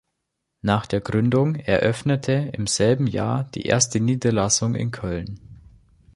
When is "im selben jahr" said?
2.53-3.43